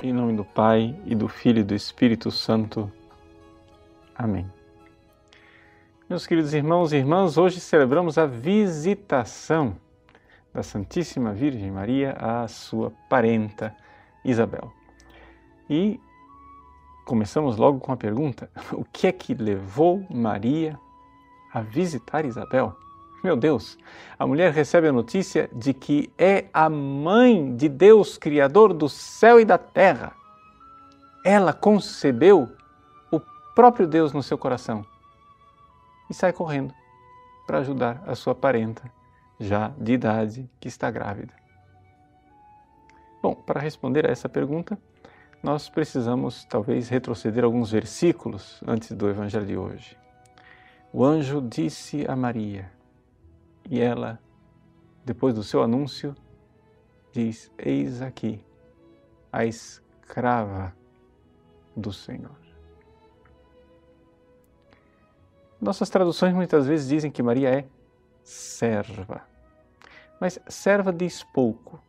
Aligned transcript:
Em 0.00 0.12
nome 0.12 0.32
do 0.32 0.44
Pai 0.44 0.96
e 1.04 1.12
do 1.12 1.26
Filho 1.26 1.58
e 1.58 1.64
do 1.64 1.74
Espírito 1.74 2.30
Santo. 2.30 2.90
Amém. 4.14 4.48
Meus 6.08 6.24
queridos 6.24 6.54
irmãos 6.54 6.92
e 6.92 6.96
irmãs, 6.96 7.36
hoje 7.36 7.58
celebramos 7.58 8.16
a 8.16 8.24
visitação 8.24 9.76
da 10.54 10.62
Santíssima 10.62 11.32
Virgem 11.32 11.72
Maria 11.72 12.12
à 12.12 12.46
sua 12.46 12.92
parenta 13.10 13.74
Isabel. 14.24 14.72
E 15.68 16.00
começamos 17.04 17.56
logo 17.56 17.80
com 17.80 17.90
a 17.90 17.96
pergunta: 17.96 18.48
o 18.72 18.84
que 18.84 19.08
é 19.08 19.12
que 19.12 19.34
levou 19.34 20.06
Maria 20.08 20.78
a 21.52 21.60
visitar 21.60 22.24
Isabel? 22.24 22.76
Meu 23.22 23.36
Deus, 23.36 23.76
a 24.16 24.26
mulher 24.26 24.52
recebe 24.52 24.88
a 24.88 24.92
notícia 24.92 25.50
de 25.52 25.74
que 25.74 26.12
é 26.16 26.46
a 26.52 26.70
mãe 26.70 27.56
de 27.56 27.68
Deus, 27.68 28.16
Criador 28.16 28.72
do 28.72 28.88
céu 28.88 29.40
e 29.40 29.44
da 29.44 29.58
terra. 29.58 30.12
Ela 31.24 31.52
concebeu 31.52 32.48
o 33.10 33.20
próprio 33.54 33.88
Deus 33.88 34.12
no 34.12 34.22
seu 34.22 34.38
coração 34.38 34.86
e 36.08 36.14
sai 36.14 36.32
correndo 36.32 36.72
para 37.44 37.58
ajudar 37.58 38.02
a 38.06 38.14
sua 38.14 38.34
parenta, 38.34 38.90
já 39.40 39.72
de 39.78 39.94
idade, 39.94 40.48
que 40.60 40.68
está 40.68 40.90
grávida. 40.90 41.32
Bom, 43.20 43.34
para 43.34 43.60
responder 43.60 44.06
a 44.06 44.12
essa 44.12 44.28
pergunta, 44.28 44.78
nós 45.42 45.68
precisamos 45.68 46.44
talvez 46.44 46.88
retroceder 46.88 47.42
alguns 47.44 47.72
versículos 47.72 48.62
antes 48.66 48.92
do 48.92 49.08
Evangelho 49.08 49.46
de 49.46 49.56
hoje. 49.56 49.96
O 50.92 51.04
anjo 51.04 51.40
disse 51.40 52.04
a 52.08 52.14
Maria, 52.14 52.70
e 53.68 53.80
ela, 53.80 54.18
depois 55.04 55.34
do 55.34 55.42
seu 55.42 55.62
anúncio, 55.62 56.14
diz: 57.12 57.50
Eis 57.58 58.00
aqui 58.00 58.44
a 59.32 59.44
escrava 59.44 60.74
do 61.76 61.92
Senhor. 61.92 62.36
Nossas 65.60 65.90
traduções 65.90 66.32
muitas 66.32 66.66
vezes 66.66 66.88
dizem 66.88 67.10
que 67.10 67.22
Maria 67.22 67.50
é 67.50 67.64
serva. 68.22 69.22
Mas 70.20 70.38
serva 70.48 70.92
diz 70.92 71.22
pouco, 71.22 71.80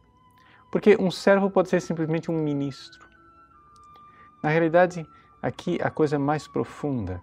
porque 0.72 0.98
um 1.00 1.12
servo 1.12 1.50
pode 1.50 1.70
ser 1.70 1.82
simplesmente 1.82 2.30
um 2.32 2.44
ministro. 2.44 3.08
Na 4.42 4.50
realidade, 4.50 5.06
aqui 5.42 5.80
a 5.82 5.90
coisa 5.90 6.16
é 6.16 6.20
mais 6.20 6.48
profunda. 6.48 7.22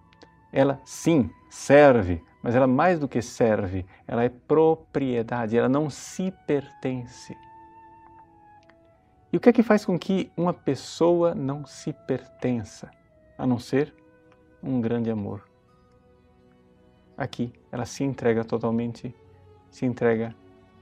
Ela, 0.57 0.81
sim, 0.83 1.29
serve, 1.51 2.19
mas 2.41 2.55
ela 2.55 2.65
mais 2.65 2.99
do 2.99 3.07
que 3.07 3.21
serve, 3.21 3.85
ela 4.07 4.23
é 4.23 4.29
propriedade, 4.29 5.55
ela 5.55 5.69
não 5.69 5.87
se 5.87 6.33
pertence. 6.47 7.37
E 9.31 9.37
o 9.37 9.39
que 9.39 9.49
é 9.49 9.53
que 9.53 9.61
faz 9.61 9.85
com 9.85 9.99
que 9.99 10.31
uma 10.35 10.55
pessoa 10.55 11.35
não 11.35 11.63
se 11.63 11.93
pertença, 11.93 12.89
a 13.37 13.45
não 13.45 13.59
ser 13.59 13.93
um 14.63 14.81
grande 14.81 15.11
amor? 15.11 15.47
Aqui 17.15 17.53
ela 17.71 17.85
se 17.85 18.03
entrega 18.03 18.43
totalmente, 18.43 19.13
se 19.69 19.85
entrega 19.85 20.33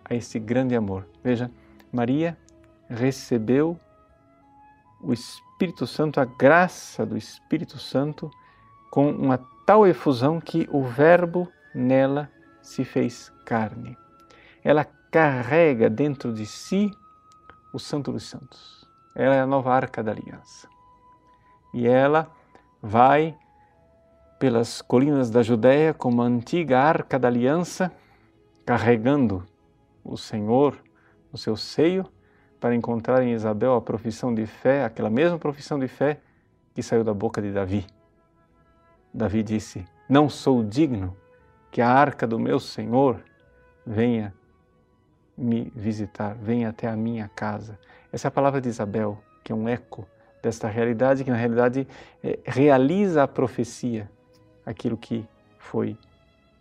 a 0.06 0.16
esse 0.16 0.40
grande 0.40 0.74
amor. 0.74 1.06
Veja, 1.22 1.52
Maria 1.92 2.38
recebeu 2.88 3.78
o 5.02 5.12
Espírito 5.12 5.86
Santo, 5.86 6.22
a 6.22 6.24
graça 6.24 7.06
do 7.06 7.18
Espírito 7.18 7.78
Santo, 7.78 8.32
com 8.90 9.12
uma 9.12 9.54
tal 9.66 9.88
efusão 9.88 10.40
que 10.40 10.68
o 10.72 10.84
Verbo 10.84 11.52
nela 11.74 12.30
se 12.62 12.86
fez 12.86 13.32
carne. 13.44 13.98
Ela 14.64 14.86
carrega 15.12 15.90
dentro 15.90 16.34
de 16.34 16.46
si 16.46 16.92
o 17.74 17.80
Santo 17.80 18.12
dos 18.12 18.24
Santos. 18.24 18.88
Ela 19.16 19.36
é 19.36 19.42
a 19.42 19.46
nova 19.46 19.74
arca 19.74 20.04
da 20.04 20.12
aliança. 20.12 20.68
E 21.74 21.88
ela 21.88 22.30
vai 22.82 23.36
pelas 24.40 24.82
colinas 24.82 25.30
da 25.30 25.42
Judéia 25.42 25.94
como 25.94 26.22
a 26.22 26.26
antiga 26.26 26.80
arca 26.80 27.18
da 27.18 27.28
aliança, 27.28 27.92
carregando 28.66 29.46
o 30.04 30.18
Senhor 30.18 30.78
no 31.32 31.38
seu 31.38 31.56
seio, 31.56 32.06
para 32.60 32.76
encontrar 32.76 33.22
em 33.24 33.34
Isabel 33.34 33.76
a 33.76 33.82
profissão 33.82 34.34
de 34.34 34.46
fé, 34.46 34.86
aquela 34.86 35.10
mesma 35.10 35.38
profissão 35.38 35.78
de 35.78 35.88
fé 35.88 36.20
que 36.74 36.82
saiu 36.82 37.04
da 37.04 37.14
boca 37.14 37.42
de 37.42 37.52
Davi. 37.52 37.86
Davi 39.16 39.42
disse: 39.42 39.86
Não 40.10 40.28
sou 40.28 40.62
digno 40.62 41.16
que 41.72 41.82
a 41.82 41.90
arca 41.90 42.28
do 42.28 42.38
meu 42.38 42.60
Senhor 42.60 43.24
venha 43.88 44.34
me 45.38 45.72
visitar, 45.74 46.36
venha 46.36 46.70
até 46.70 46.88
a 46.88 46.98
minha 46.98 47.30
casa. 47.30 47.80
Essa 48.12 48.28
é 48.28 48.30
a 48.30 48.32
palavra 48.32 48.60
de 48.60 48.68
Isabel, 48.68 49.18
que 49.42 49.54
é 49.54 49.56
um 49.56 49.70
eco 49.70 50.06
desta 50.44 50.68
realidade, 50.68 51.24
que 51.24 51.32
na 51.32 51.38
realidade 51.38 51.88
é, 52.22 52.40
realiza 52.46 53.24
a 53.24 53.28
profecia, 53.28 54.12
aquilo 54.66 54.98
que 54.98 55.26
foi 55.58 55.98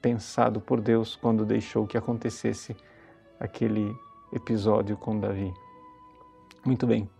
pensado 0.01 0.61
por 0.61 0.81
Deus 0.81 1.17
quando 1.17 1.45
deixou 1.45 1.87
que 1.89 1.99
acontecesse 1.99 2.77
aquele 3.41 3.95
episódio 4.33 4.97
com 4.97 5.19
Davi. 5.19 5.53
Muito 6.65 6.87
bem. 6.87 7.11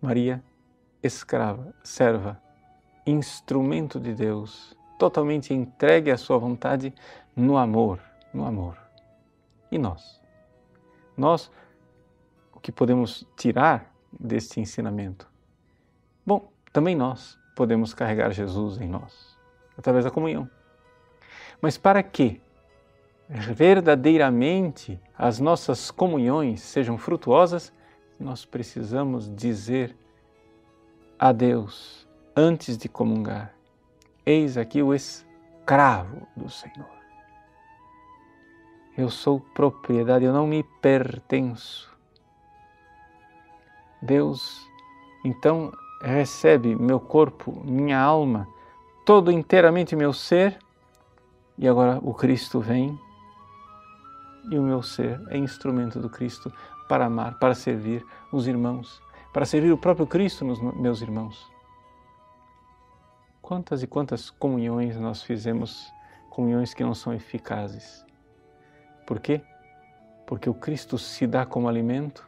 Maria, 0.00 0.42
escrava, 1.02 1.74
serva, 1.84 2.40
instrumento 3.06 3.98
de 3.98 4.14
Deus, 4.14 4.76
totalmente 4.98 5.52
entregue 5.52 6.10
à 6.10 6.16
sua 6.16 6.38
vontade 6.38 6.94
no 7.34 7.56
amor, 7.56 8.00
no 8.32 8.44
amor. 8.44 8.76
E 9.70 9.78
nós? 9.78 10.20
Nós, 11.16 11.50
o 12.54 12.60
que 12.60 12.70
podemos 12.70 13.26
tirar 13.36 13.92
deste 14.12 14.60
ensinamento? 14.60 15.28
Bom, 16.24 16.50
também 16.72 16.94
nós 16.94 17.38
podemos 17.56 17.92
carregar 17.92 18.30
Jesus 18.30 18.80
em 18.80 18.88
nós, 18.88 19.36
através 19.76 20.04
da 20.04 20.10
comunhão. 20.10 20.48
Mas 21.60 21.76
para 21.76 22.02
que 22.02 22.40
verdadeiramente 23.28 25.00
as 25.16 25.38
nossas 25.38 25.90
comunhões 25.90 26.60
sejam 26.60 26.98
frutuosas, 26.98 27.72
nós 28.18 28.44
precisamos 28.44 29.34
dizer 29.34 29.96
a 31.18 31.32
Deus 31.32 32.01
antes 32.36 32.76
de 32.76 32.88
comungar 32.88 33.54
Eis 34.24 34.56
aqui 34.56 34.80
o 34.80 34.94
escravo 34.94 36.28
do 36.36 36.48
Senhor. 36.48 36.86
Eu 38.96 39.10
sou 39.10 39.40
propriedade, 39.40 40.24
eu 40.24 40.32
não 40.32 40.46
me 40.46 40.62
pertenço. 40.80 41.90
Deus, 44.00 44.64
então, 45.24 45.72
recebe 46.00 46.76
meu 46.76 47.00
corpo, 47.00 47.62
minha 47.64 48.00
alma, 48.00 48.46
todo 49.04 49.32
inteiramente 49.32 49.96
meu 49.96 50.12
ser, 50.12 50.56
e 51.58 51.66
agora 51.66 51.98
o 52.00 52.14
Cristo 52.14 52.60
vem 52.60 52.98
e 54.50 54.58
o 54.58 54.62
meu 54.62 54.82
ser 54.82 55.20
é 55.30 55.36
instrumento 55.36 55.98
do 55.98 56.08
Cristo 56.08 56.52
para 56.88 57.06
amar, 57.06 57.40
para 57.40 57.54
servir 57.54 58.06
os 58.30 58.46
irmãos, 58.46 59.02
para 59.32 59.44
servir 59.44 59.72
o 59.72 59.78
próprio 59.78 60.06
Cristo 60.06 60.44
nos 60.44 60.60
meus 60.60 61.02
irmãos. 61.02 61.51
Quantas 63.52 63.82
e 63.82 63.86
quantas 63.86 64.30
comunhões 64.30 64.96
nós 64.96 65.22
fizemos, 65.22 65.92
comunhões 66.30 66.72
que 66.72 66.82
não 66.82 66.94
são 66.94 67.12
eficazes. 67.12 68.02
Por 69.06 69.20
quê? 69.20 69.42
Porque 70.24 70.48
o 70.48 70.54
Cristo 70.54 70.96
se 70.96 71.26
dá 71.26 71.44
como 71.44 71.68
alimento 71.68 72.26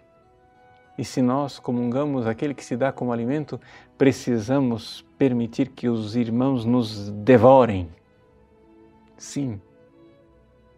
e 0.99 1.03
se 1.03 1.23
nós 1.23 1.59
comungamos 1.59 2.27
aquele 2.27 2.53
que 2.53 2.63
se 2.63 2.77
dá 2.77 2.93
como 2.93 3.11
alimento, 3.11 3.59
precisamos 3.97 5.01
permitir 5.17 5.71
que 5.71 5.89
os 5.89 6.15
irmãos 6.15 6.67
nos 6.67 7.09
devorem. 7.09 7.89
Sim, 9.17 9.59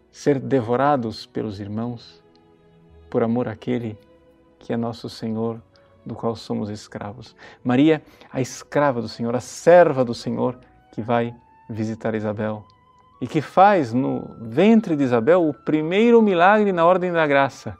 ser 0.09 0.39
devorados 0.39 1.25
pelos 1.25 1.59
irmãos 1.59 2.23
por 3.09 3.21
amor 3.21 3.49
àquele 3.49 3.97
que 4.59 4.71
é 4.71 4.77
nosso 4.77 5.09
Senhor 5.09 5.61
do 6.07 6.15
qual 6.15 6.35
somos 6.35 6.69
escravos. 6.69 7.35
Maria, 7.63 8.01
a 8.31 8.39
escrava 8.39 9.01
do 9.01 9.09
Senhor, 9.09 9.35
a 9.35 9.41
serva 9.41 10.05
do 10.05 10.13
Senhor, 10.13 10.57
que 10.93 11.01
vai 11.01 11.35
visitar 11.69 12.15
Isabel 12.15 12.65
e 13.19 13.27
que 13.27 13.41
faz 13.41 13.93
no 13.93 14.35
ventre 14.39 14.95
de 14.95 15.03
Isabel 15.03 15.47
o 15.47 15.53
primeiro 15.53 16.21
milagre 16.21 16.71
na 16.71 16.85
ordem 16.85 17.11
da 17.11 17.27
graça. 17.27 17.75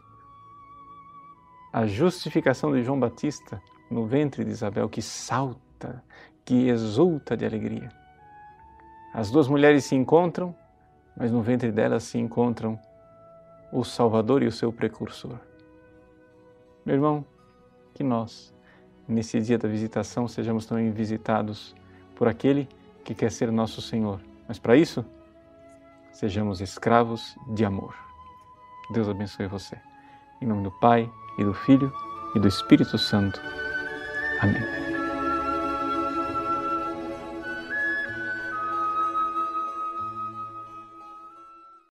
A 1.72 1.86
justificação 1.86 2.74
de 2.74 2.84
João 2.84 3.00
Batista 3.00 3.62
no 3.90 4.06
ventre 4.06 4.44
de 4.44 4.52
Isabel, 4.52 4.90
que 4.90 5.02
salta, 5.02 6.04
que 6.44 6.68
exulta 6.68 7.38
de 7.38 7.46
alegria. 7.46 7.90
As 9.14 9.32
duas 9.32 9.48
mulheres 9.48 9.86
se 9.86 9.96
encontram, 9.96 10.56
mas 11.16 11.32
no 11.32 11.42
ventre 11.42 11.72
delas 11.72 12.04
se 12.04 12.18
encontram 12.18 12.80
o 13.72 13.84
Salvador 13.84 14.44
e 14.44 14.48
o 14.48 14.52
seu 14.52 14.72
precursor. 14.74 15.38
Meu 16.86 16.96
irmão, 16.96 17.26
que 17.98 18.04
nós, 18.04 18.54
nesse 19.08 19.42
dia 19.42 19.58
da 19.58 19.68
visitação, 19.68 20.28
sejamos 20.28 20.68
também 20.68 20.92
visitados 20.92 21.76
por 22.16 22.28
aquele 22.28 22.70
que 23.04 23.16
quer 23.16 23.32
ser 23.32 23.52
nosso 23.52 23.82
Senhor. 23.82 24.22
Mas 24.48 24.60
para 24.60 24.76
isso, 24.76 25.04
sejamos 26.12 26.62
escravos 26.62 27.36
de 27.56 27.66
amor. 27.66 27.96
Deus 28.92 29.10
abençoe 29.10 29.48
você. 29.48 29.76
Em 30.40 30.46
nome 30.46 30.64
do 30.64 30.72
Pai, 30.80 31.10
e 31.40 31.44
do 31.44 31.56
Filho, 31.56 31.92
e 32.36 32.40
do 32.40 32.48
Espírito 32.48 33.00
Santo. 33.00 33.42
Amém. 34.42 34.87